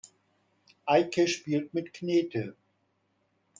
Eike 0.87 1.27
spielt 1.27 1.75
mit 1.75 1.93
Knete. 1.93 2.55